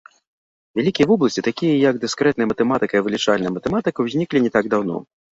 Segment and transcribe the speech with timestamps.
[0.77, 4.97] Вялікія вобласці, такія як дыскрэтная матэматыка і вылічальная матэматыка, узніклі не так даўно.